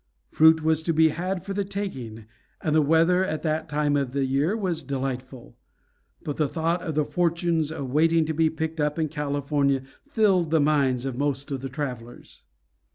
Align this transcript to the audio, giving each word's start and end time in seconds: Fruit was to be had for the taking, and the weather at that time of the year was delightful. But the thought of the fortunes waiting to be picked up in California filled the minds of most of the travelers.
Fruit 0.31 0.63
was 0.63 0.81
to 0.81 0.93
be 0.93 1.09
had 1.09 1.45
for 1.45 1.53
the 1.53 1.63
taking, 1.63 2.25
and 2.59 2.73
the 2.75 2.81
weather 2.81 3.23
at 3.23 3.43
that 3.43 3.69
time 3.69 3.95
of 3.95 4.13
the 4.13 4.25
year 4.25 4.57
was 4.57 4.81
delightful. 4.81 5.55
But 6.23 6.37
the 6.37 6.47
thought 6.47 6.81
of 6.81 6.95
the 6.95 7.05
fortunes 7.05 7.71
waiting 7.71 8.25
to 8.25 8.33
be 8.33 8.49
picked 8.49 8.79
up 8.79 8.97
in 8.97 9.09
California 9.09 9.83
filled 10.09 10.49
the 10.49 10.59
minds 10.59 11.05
of 11.05 11.19
most 11.19 11.51
of 11.51 11.61
the 11.61 11.69
travelers. 11.69 12.41